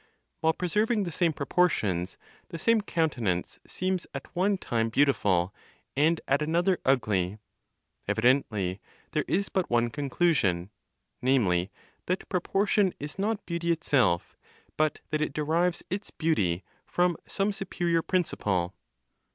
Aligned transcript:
While 0.39 0.53
preserving 0.53 1.03
the 1.03 1.11
same 1.11 1.31
proportions, 1.31 2.17
the 2.49 2.57
same 2.57 2.81
countenance 2.81 3.59
seems 3.67 4.07
at 4.15 4.35
one 4.35 4.57
time 4.57 4.89
beautiful, 4.89 5.53
and 5.95 6.19
at 6.27 6.41
another 6.41 6.79
ugly. 6.83 7.37
Evidently, 8.07 8.81
there 9.11 9.25
is 9.27 9.49
but 9.49 9.69
one 9.69 9.91
conclusion: 9.91 10.71
namely, 11.21 11.69
that 12.07 12.27
proportion 12.29 12.95
is 12.99 13.19
not 13.19 13.45
beauty 13.45 13.71
itself, 13.71 14.35
but 14.75 15.01
that 15.11 15.21
it 15.21 15.33
derives 15.33 15.83
its 15.91 16.09
beauty 16.09 16.63
from 16.87 17.15
some 17.27 17.51
superior 17.51 18.01
principle. 18.01 18.73